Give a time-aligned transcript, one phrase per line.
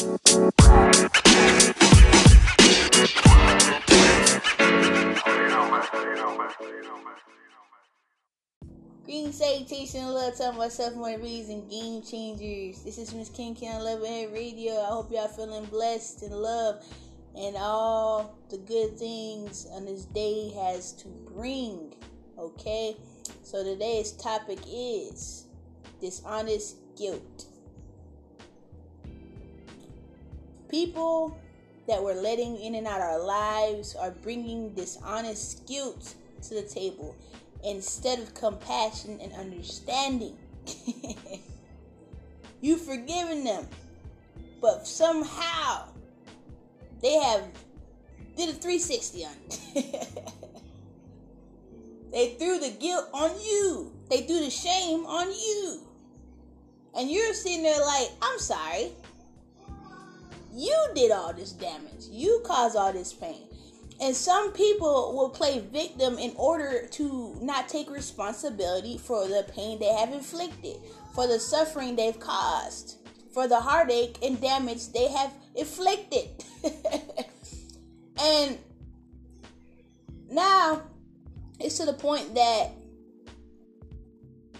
[0.00, 0.16] Green
[9.30, 12.82] salutation and love to myself more reason game changers.
[12.82, 14.80] This is Miss King King on Levelhead Radio.
[14.80, 16.82] I hope y'all feeling blessed and love
[17.36, 21.92] and all the good things on this day has to bring.
[22.38, 22.96] Okay?
[23.42, 25.44] So today's topic is
[26.00, 27.44] dishonest guilt.
[30.70, 31.36] People
[31.88, 37.16] that we're letting in and out our lives are bringing dishonest guilt to the table
[37.64, 40.36] instead of compassion and understanding.
[42.60, 43.66] You've forgiven them,
[44.60, 45.88] but somehow
[47.02, 47.44] they have
[48.36, 49.32] did a 360 on
[52.12, 53.92] they threw the guilt on you.
[54.08, 55.80] They threw the shame on you.
[56.96, 58.92] And you're sitting there like, I'm sorry.
[60.52, 62.06] You did all this damage.
[62.10, 63.46] You caused all this pain.
[64.00, 69.78] And some people will play victim in order to not take responsibility for the pain
[69.78, 70.76] they have inflicted,
[71.14, 72.96] for the suffering they've caused,
[73.34, 76.28] for the heartache and damage they have inflicted.
[78.22, 78.58] and
[80.30, 80.82] now
[81.58, 82.70] it's to the point that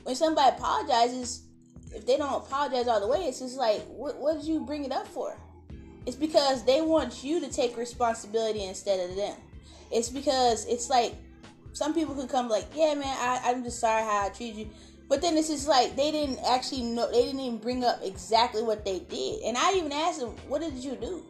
[0.03, 1.45] when somebody apologizes,
[1.95, 4.85] if they don't apologize all the way, it's just like, what, what did you bring
[4.85, 5.35] it up for?
[6.11, 9.37] It's because they want you to take responsibility instead of them.
[9.93, 11.15] It's because it's like
[11.73, 14.71] some people could come like, yeah, man, I, I'm just sorry how I treated you.
[15.09, 18.61] But then it's just like they didn't actually know, they didn't even bring up exactly
[18.61, 19.45] what they did.
[19.45, 21.23] And I even asked them, what did you do?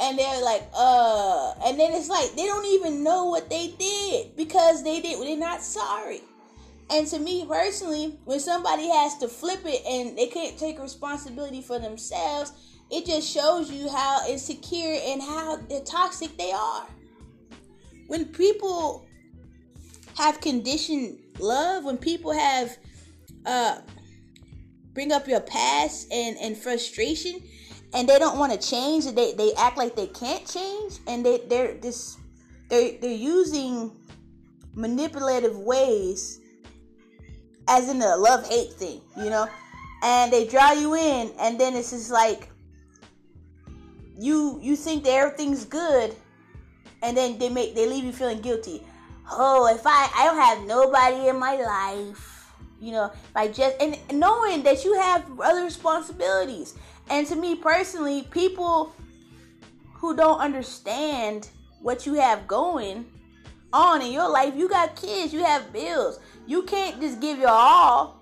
[0.00, 4.36] And they're like, uh, and then it's like they don't even know what they did
[4.36, 6.22] because they did, they're not sorry.
[6.90, 11.62] And to me personally, when somebody has to flip it and they can't take responsibility
[11.62, 12.52] for themselves,
[12.92, 16.86] it just shows you how insecure and how toxic they are.
[18.06, 19.06] When people
[20.18, 22.76] have conditioned love, when people have
[23.46, 23.80] uh
[24.92, 27.42] bring up your past and and frustration
[27.94, 31.38] and they don't want to change, they they act like they can't change and they
[31.48, 32.18] they're this
[32.68, 33.90] they they're using
[34.74, 36.40] manipulative ways
[37.68, 39.46] as in the love hate thing, you know?
[40.02, 42.51] And they draw you in, and then it's just like
[44.22, 46.14] you you think that everything's good,
[47.02, 48.86] and then they make they leave you feeling guilty.
[49.30, 53.98] Oh, if I I don't have nobody in my life, you know, I just and
[54.12, 56.74] knowing that you have other responsibilities.
[57.10, 58.94] And to me personally, people
[59.94, 61.48] who don't understand
[61.80, 63.06] what you have going
[63.72, 67.48] on in your life, you got kids, you have bills you can't just give your
[67.48, 68.20] all.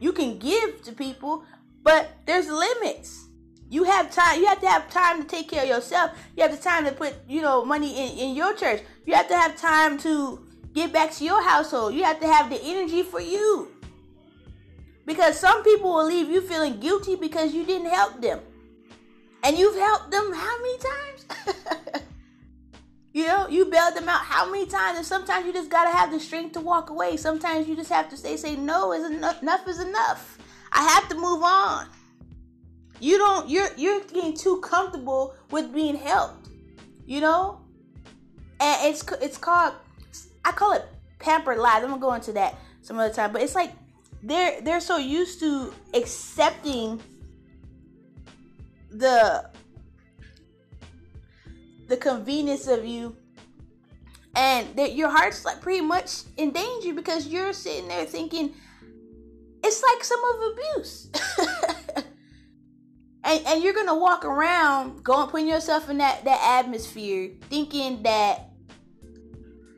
[0.00, 1.44] You can give to people,
[1.82, 3.28] but there's limits.
[3.74, 4.38] You have time.
[4.38, 6.12] You have to have time to take care of yourself.
[6.36, 8.82] You have the time to put, you know, money in, in your church.
[9.04, 11.92] You have to have time to get back to your household.
[11.92, 13.72] You have to have the energy for you.
[15.04, 18.38] Because some people will leave you feeling guilty because you didn't help them.
[19.42, 22.04] And you've helped them how many times?
[23.12, 26.10] You know, you bailed them out how many times, and sometimes you just gotta have
[26.10, 27.16] the strength to walk away.
[27.16, 29.40] Sometimes you just have to say, "Say no is enough.
[29.40, 30.36] Enough is enough.
[30.72, 31.86] I have to move on."
[33.00, 33.48] You don't.
[33.48, 36.48] You're you're getting too comfortable with being helped.
[37.06, 37.60] You know,
[38.60, 39.74] and it's it's called.
[40.44, 40.84] I call it
[41.18, 41.84] pampered lives.
[41.84, 43.72] I'm gonna go into that some other time, but it's like
[44.22, 47.00] they're they're so used to accepting
[48.90, 49.50] the
[51.88, 53.16] the convenience of you
[54.36, 58.54] and that your heart's like pretty much in danger because you're sitting there thinking
[59.62, 61.08] it's like some of abuse
[63.24, 68.50] and and you're gonna walk around going putting yourself in that that atmosphere thinking that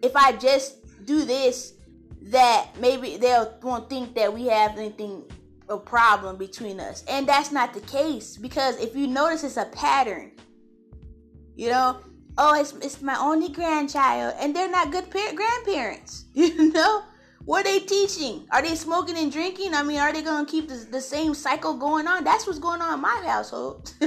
[0.02, 1.74] if i just do this
[2.22, 5.24] that maybe they'll won't think that we have anything
[5.68, 7.04] a problem between us.
[7.08, 10.32] And that's not the case because if you notice it's a pattern.
[11.56, 12.00] You know,
[12.36, 16.24] oh, it's, it's my only grandchild, and they're not good par- grandparents.
[16.34, 17.02] You know,
[17.46, 18.46] what are they teaching?
[18.50, 19.72] Are they smoking and drinking?
[19.72, 22.24] I mean, are they going to keep the, the same cycle going on?
[22.24, 23.94] That's what's going on in my household.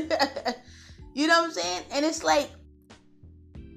[1.14, 1.84] you know what I'm saying?
[1.92, 2.50] And it's like,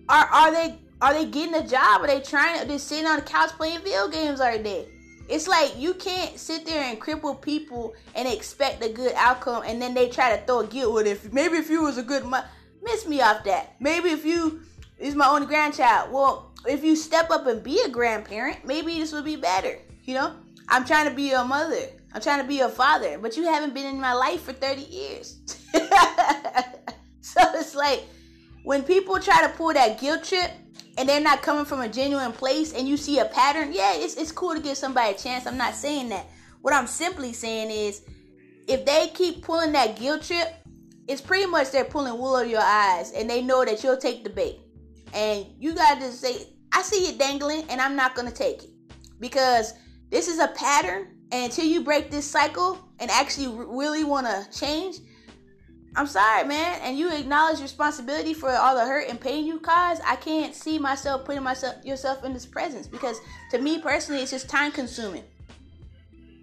[0.08, 2.02] are are they are they getting a job?
[2.02, 2.60] Are they trying?
[2.60, 4.88] Are they sitting on the couch playing video games all day?
[5.28, 9.80] It's like you can't sit there and cripple people and expect a good outcome, and
[9.80, 11.32] then they try to throw guilt with it.
[11.32, 12.48] Maybe if you was a good mother
[12.82, 13.76] miss me off that.
[13.80, 14.62] Maybe if you
[15.02, 19.12] is my only grandchild, well, if you step up and be a grandparent, maybe this
[19.12, 19.78] would be better.
[20.04, 20.36] You know,
[20.68, 21.88] I'm trying to be a mother.
[22.14, 24.82] I'm trying to be a father, but you haven't been in my life for 30
[24.82, 25.38] years.
[27.20, 28.04] so it's like
[28.64, 30.50] when people try to pull that guilt trip
[30.98, 34.16] and they're not coming from a genuine place and you see a pattern, yeah, it's,
[34.16, 35.46] it's cool to give somebody a chance.
[35.46, 36.26] I'm not saying that.
[36.60, 38.02] What I'm simply saying is
[38.68, 40.48] if they keep pulling that guilt trip,
[41.08, 44.22] it's pretty much they're pulling wool over your eyes and they know that you'll take
[44.22, 44.60] the bait.
[45.12, 48.70] And you gotta say, I see it dangling and I'm not gonna take it.
[49.20, 49.74] Because
[50.10, 54.96] this is a pattern, and until you break this cycle and actually really wanna change,
[55.94, 60.00] I'm sorry, man, and you acknowledge responsibility for all the hurt and pain you caused,
[60.06, 63.18] I can't see myself putting myself yourself in this presence because
[63.50, 65.24] to me personally it's just time consuming.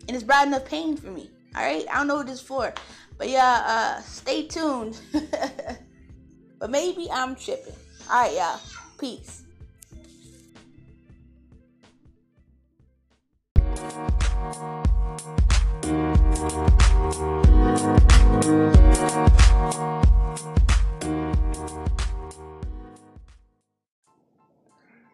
[0.07, 1.31] And it's brought enough pain for me.
[1.55, 1.85] Alright?
[1.89, 2.73] I don't know what this is for.
[3.17, 4.99] But yeah, uh stay tuned.
[6.59, 7.73] but maybe I'm tripping.
[8.11, 8.59] Alright, y'all.
[8.97, 9.43] Peace.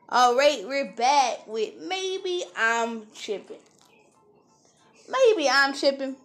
[0.08, 3.58] All right, we're back with maybe I'm tripping.
[5.10, 6.16] Maybe I'm tripping.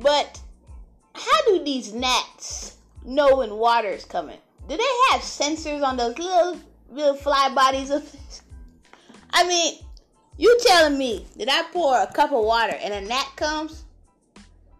[0.00, 0.40] But
[1.14, 4.38] how do these gnats know when water is coming?
[4.68, 6.58] Do they have sensors on those little
[6.90, 8.04] little fly bodies of
[9.30, 9.78] I mean,
[10.36, 13.84] you telling me that I pour a cup of water and a gnat comes?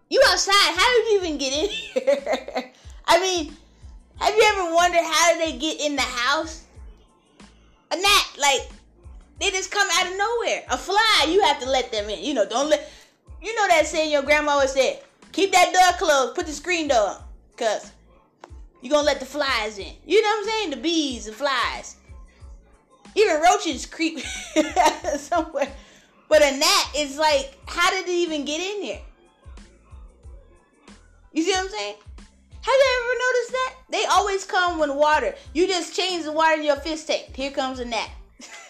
[0.09, 1.69] You outside, how did you even get in
[2.03, 2.71] here?
[3.05, 3.53] I mean,
[4.19, 6.65] have you ever wondered how did they get in the house?
[7.91, 8.69] A gnat, like
[9.39, 10.63] they just come out of nowhere.
[10.69, 12.23] A fly, you have to let them in.
[12.23, 12.91] You know, don't let.
[13.41, 15.01] You know that saying your grandma always said,
[15.31, 17.23] keep that door closed, put the screen door on,
[17.55, 17.93] cause
[18.81, 19.93] you gonna let the flies in.
[20.05, 20.69] You know what I'm saying?
[20.71, 21.97] The bees, the flies,
[23.15, 24.19] even roaches creep
[25.17, 25.69] somewhere.
[26.27, 29.01] But a gnat is like, how did it even get in there?
[31.33, 31.95] You see what I'm saying?
[32.61, 33.75] Have you ever noticed that?
[33.89, 35.33] They always come with water.
[35.53, 37.35] You just change the water in your fish tank.
[37.35, 38.09] Here comes a gnat.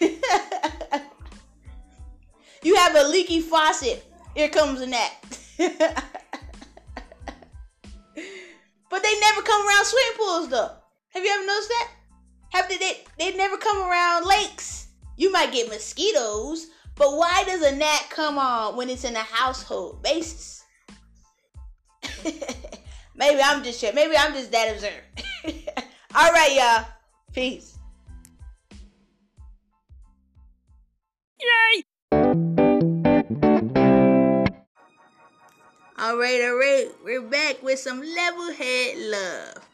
[2.62, 4.04] you have a leaky faucet.
[4.34, 5.12] Here comes a gnat.
[9.30, 10.70] never come around swimming pools though.
[11.10, 11.90] Have you ever noticed that?
[12.50, 14.88] Have they, they they never come around lakes?
[15.16, 19.20] You might get mosquitoes, but why does a gnat come on when it's in a
[19.20, 20.64] household basis?
[23.14, 25.04] Maybe I'm just maybe I'm just that observant.
[26.14, 26.86] All right, y'all.
[27.34, 27.78] Peace.
[31.38, 31.84] Yay!
[36.00, 36.88] All right, all right.
[37.04, 39.68] We're back with some level head love.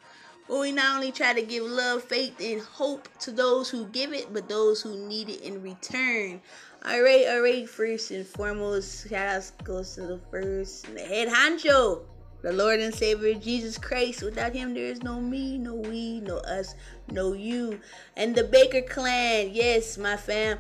[0.49, 4.12] Where we not only try to give love, faith, and hope to those who give
[4.12, 6.40] it, but those who need it in return.
[6.84, 7.69] All right, all right.
[7.69, 12.00] First and foremost, shout out goes to the first, the head honcho
[12.43, 14.23] the Lord and Savior Jesus Christ.
[14.23, 16.75] Without him, there is no me, no we, no us,
[17.08, 17.81] no you.
[18.17, 20.58] And the Baker clan, yes, my fam,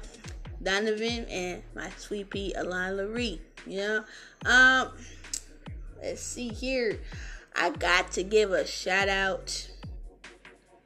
[0.62, 3.40] Donovan and my sweet pea, Alana.
[3.66, 4.04] You know,
[4.46, 4.92] um,
[6.16, 6.98] let's see here.
[7.54, 9.68] I got to give a shout out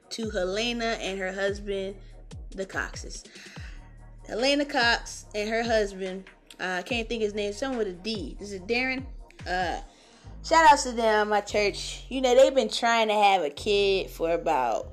[0.09, 1.95] to Helena and her husband,
[2.53, 3.23] the Coxes.
[4.27, 6.25] Helena Cox and her husband,
[6.59, 8.35] uh, I can't think his name, someone with a D.
[8.41, 9.05] This is Darren.
[9.47, 9.79] Uh,
[10.43, 12.03] shout out to them, my church.
[12.09, 14.89] You know, they've been trying to have a kid for about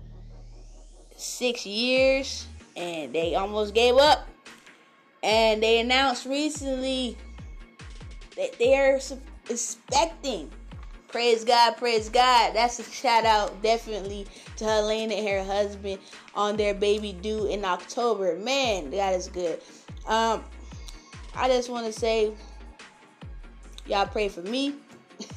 [1.17, 4.29] six years and they almost gave up.
[5.21, 7.19] And they announced recently
[8.39, 8.99] that they're
[9.51, 10.51] expecting.
[11.09, 12.55] Praise God, praise God.
[12.55, 14.27] That's a shout out definitely
[14.57, 15.99] to Helena and her husband
[16.35, 18.39] on their baby due in October.
[18.39, 19.61] Man, that is good.
[20.07, 20.43] Um,
[21.35, 22.33] I just want to say,
[23.87, 24.75] y'all pray for me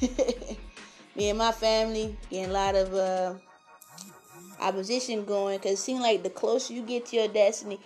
[1.16, 3.34] me and my family getting a lot of uh,
[4.60, 7.80] opposition going because it seems like the closer you get to your destiny,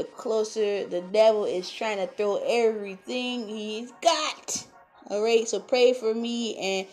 [0.00, 4.66] the closer the devil is trying to throw everything he's got.
[5.08, 6.86] All right, so pray for me and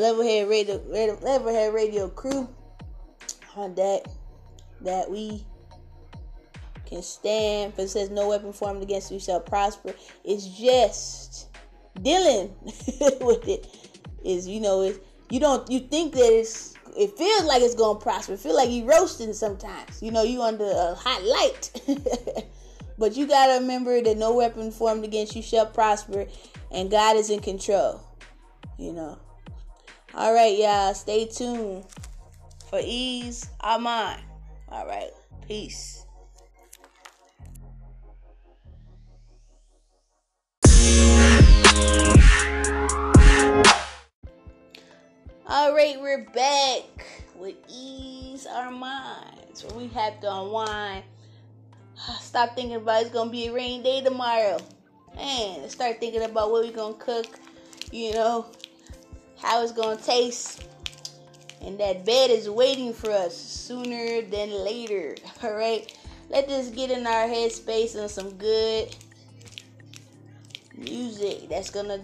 [0.00, 2.48] Levelhead Radio, Levelhead Radio crew
[3.56, 4.06] on that
[4.82, 5.44] that we
[6.84, 7.74] can stand.
[7.74, 11.48] For it says, "No weapon formed against you shall prosper." It's just
[12.00, 12.54] dealing
[13.20, 13.66] with it
[14.22, 15.00] is you know is
[15.30, 18.34] you don't you think that it's it feels like it's gonna prosper.
[18.34, 20.02] It feel like you roasting sometimes.
[20.02, 22.46] You know you under a hot light.
[22.98, 26.26] but you gotta remember that no weapon formed against you shall prosper,
[26.70, 28.00] and God is in control.
[28.78, 29.18] You know.
[30.14, 30.94] All right, y'all.
[30.94, 31.84] Stay tuned
[32.70, 34.22] for ease our mind.
[34.68, 35.10] All right.
[35.46, 36.05] Peace.
[45.48, 51.04] Right, we're back with Ease Our Minds, we have to unwind.
[52.20, 54.58] Stop thinking about it's gonna be a rainy day tomorrow.
[55.14, 57.38] Man, start thinking about what we're gonna cook,
[57.92, 58.46] you know,
[59.38, 60.64] how it's gonna taste.
[61.62, 65.14] And that bed is waiting for us sooner than later.
[65.44, 65.96] Alright?
[66.28, 68.94] Let us get in our headspace on some good
[70.76, 72.02] music that's gonna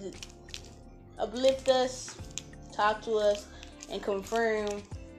[1.18, 2.16] uplift us,
[2.73, 3.47] talk to us,
[3.91, 4.69] and confirm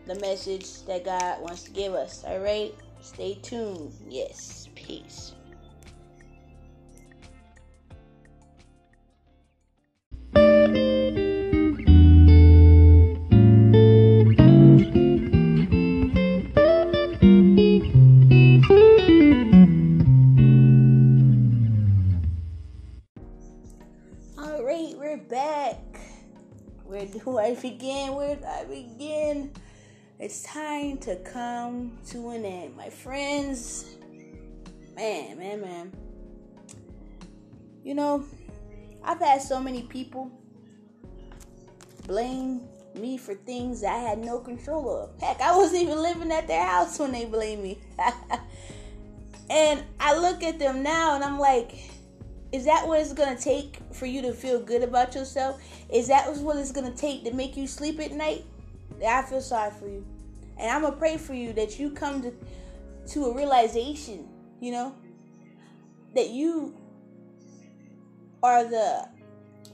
[0.08, 2.24] the message that God wants to give us.
[2.26, 2.74] All right?
[3.02, 3.94] Stay tuned.
[4.10, 4.70] Yes.
[4.76, 5.34] Peace.
[31.04, 33.96] To come to an end, my friends.
[34.96, 35.92] Man, man, man.
[37.84, 38.24] You know,
[39.04, 40.32] I've had so many people
[42.08, 42.62] blame
[42.96, 45.22] me for things I had no control of.
[45.22, 47.80] Heck, I wasn't even living at their house when they blame me.
[49.50, 51.76] and I look at them now and I'm like,
[52.54, 55.62] is that what it's gonna take for you to feel good about yourself?
[55.92, 58.46] Is that what it's gonna take to make you sleep at night?
[59.06, 60.06] I feel sorry for you,
[60.58, 62.34] and I'm gonna pray for you that you come to
[63.14, 64.28] to a realization,
[64.60, 64.96] you know,
[66.16, 66.76] that you
[68.42, 69.08] are the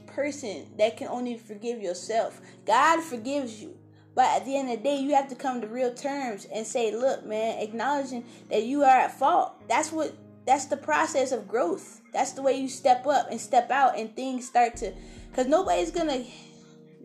[0.06, 2.40] person that can only forgive yourself.
[2.66, 3.76] God forgives you.
[4.14, 6.66] But at the end of the day, you have to come to real terms and
[6.66, 9.68] say, look, man, acknowledging that you are at fault.
[9.68, 10.14] That's what
[10.46, 12.00] that's the process of growth.
[12.12, 14.92] That's the way you step up and step out and things start to
[15.34, 16.24] cuz nobody's going to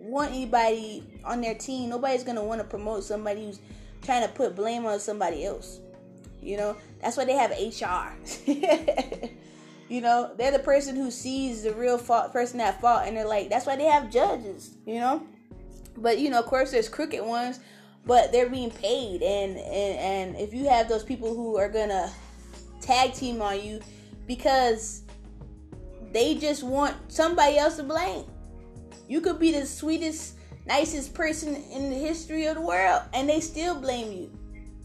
[0.05, 1.89] want anybody on their team.
[1.89, 3.59] Nobody's to want to promote somebody who's
[4.01, 5.79] trying to put blame on somebody else.
[6.41, 8.15] You know, that's why they have HR.
[9.89, 13.27] you know, they're the person who sees the real fault person at fault and they're
[13.27, 15.23] like, that's why they have judges, you know?
[15.97, 17.59] But you know, of course there's crooked ones,
[18.05, 22.11] but they're being paid and and, and if you have those people who are to
[22.81, 23.79] tag team on you
[24.27, 25.03] because
[26.11, 28.25] they just want somebody else to blame.
[29.07, 30.35] You could be the sweetest,
[30.65, 34.31] nicest person in the history of the world and they still blame you.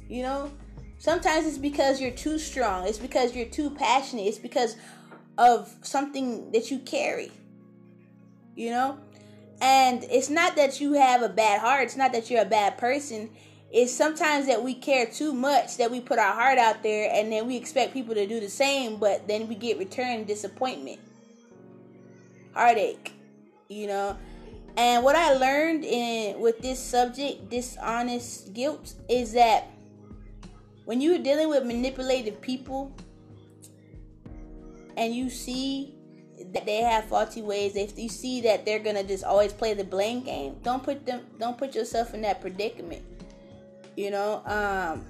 [0.09, 0.53] You know?
[0.99, 2.87] Sometimes it's because you're too strong.
[2.87, 4.27] It's because you're too passionate.
[4.27, 4.77] It's because
[5.39, 7.33] of something that you carry.
[8.55, 8.99] You know?
[9.63, 11.85] And it's not that you have a bad heart.
[11.85, 13.31] It's not that you're a bad person
[13.73, 17.31] it's sometimes that we care too much that we put our heart out there and
[17.31, 20.99] then we expect people to do the same, but then we get return disappointment,
[22.53, 23.13] heartache,
[23.71, 24.19] you know.
[24.77, 29.69] And what I learned in with this subject, dishonest guilt, is that
[30.85, 32.93] when you're dealing with manipulative people
[34.99, 35.95] and you see
[36.53, 39.85] that they have faulty ways, if you see that they're gonna just always play the
[39.85, 43.03] blame game, don't put them don't put yourself in that predicament
[44.01, 45.05] you know, um,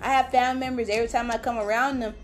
[0.00, 2.14] I have family members every time I come around them.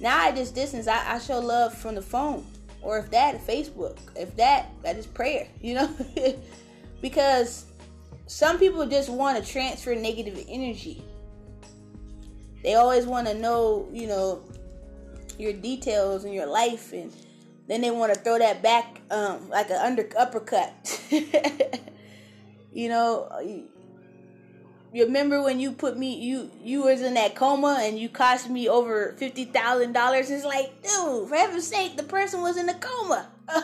[0.00, 0.88] Now I just distance.
[0.88, 2.46] I, I show love from the phone,
[2.82, 3.98] or if that, Facebook.
[4.16, 5.48] If that, that is prayer.
[5.60, 5.96] You know,
[7.00, 7.66] because
[8.26, 11.02] some people just want to transfer negative energy.
[12.62, 14.42] They always want to know, you know,
[15.38, 17.12] your details in your life, and
[17.66, 21.00] then they want to throw that back um, like an under uppercut.
[22.72, 23.64] you know,
[24.92, 28.50] you remember when you put me you you was in that coma and you cost
[28.50, 30.30] me over fifty thousand dollars?
[30.30, 33.28] It's like, dude, for heaven's sake, the person was in a coma.
[33.48, 33.62] Uh,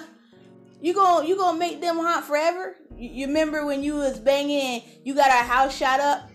[0.81, 2.77] you gonna you gonna make them haunt forever?
[2.97, 4.83] You, you remember when you was banging?
[5.05, 6.31] You got our house shot up.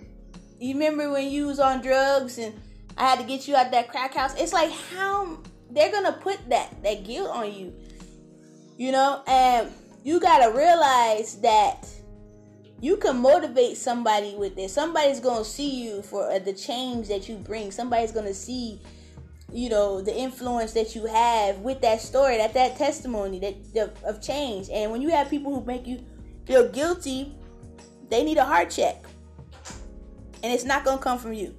[0.60, 2.54] You remember when you was on drugs and
[2.98, 4.36] I had to get you out that crack house?
[4.38, 7.74] It's like how they're gonna put that that guilt on you,
[8.78, 9.72] you know, and
[10.04, 11.88] you gotta realize that
[12.82, 14.74] you can motivate somebody with this.
[14.74, 17.72] Somebody's to see you for uh, the change that you bring.
[17.72, 18.82] Somebody's to see
[19.54, 23.56] you know the influence that you have with that story that that testimony that
[24.06, 26.02] of change and when you have people who make you
[26.46, 27.36] feel guilty
[28.10, 29.04] they need a heart check
[30.44, 31.54] and it's not to come from you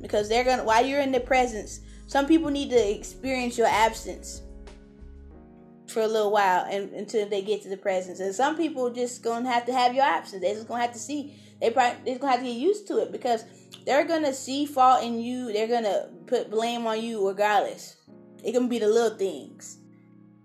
[0.00, 4.42] because they're to while you're in their presence some people need to experience your absence
[5.96, 8.20] for a little while and until they get to the presence.
[8.20, 10.42] And some people just gonna have to have your absence.
[10.42, 11.40] They're just gonna have to see.
[11.58, 13.46] They probably they're gonna have to get used to it because
[13.86, 15.50] they're gonna see fault in you.
[15.54, 17.96] They're gonna put blame on you regardless.
[18.44, 19.78] It can be the little things,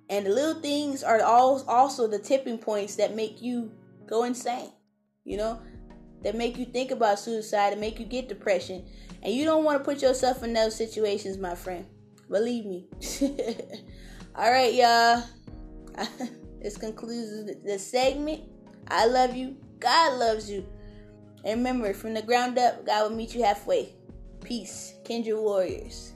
[0.10, 3.74] and the little things are all also the tipping points that make you
[4.08, 4.72] go insane.
[5.26, 5.62] you know,
[6.24, 8.86] that make you think about suicide and make you get depression.
[9.22, 11.86] And you don't want to put yourself in those situations, my friend.
[12.30, 12.88] Believe me.
[14.36, 15.24] All right, y'all.
[16.62, 18.42] this concludes the segment.
[18.88, 19.58] I love you.
[19.80, 20.66] God loves you.
[21.44, 23.94] And remember, from the ground up, God will meet you halfway.
[24.44, 26.14] Peace, Kindred Warriors.